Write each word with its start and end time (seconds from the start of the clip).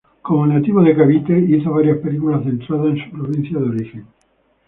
Como 0.25 0.47
nativo 0.47 0.81
de 0.81 0.95
Cavite, 0.95 1.37
hizo 1.39 1.73
varias 1.75 1.99
películas 1.99 2.43
centradas 2.43 2.87
en 2.97 3.05
su 3.05 3.11
provincia 3.15 3.59
de 3.59 3.69
origen. 3.69 4.07